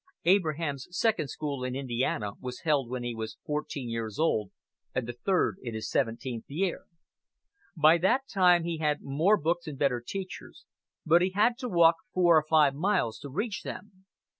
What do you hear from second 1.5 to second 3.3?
in Indiana was held when he